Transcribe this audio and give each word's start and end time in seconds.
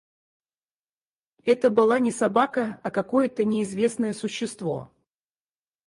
Это 1.45 1.69
была 1.69 1.99
не 1.99 2.09
собака, 2.11 2.79
а 2.83 2.89
какое-то 2.89 3.43
неизвестное 3.43 4.13
существо. 4.13 4.91